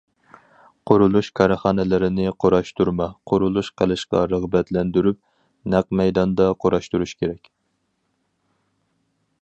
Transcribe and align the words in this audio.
قۇرۇلۇش 0.91 1.27
كارخانىلىرىنى 1.39 2.25
قۇراشتۇرما 2.45 3.07
قۇرۇلۇش 3.33 3.69
قىلىشقا 3.81 4.23
رىغبەتلەندۈرۈپ، 4.33 5.21
نەق 5.75 5.95
مەيداندا 6.01 6.49
قۇراشتۇرۇش 6.65 7.15
كېرەك. 7.23 7.55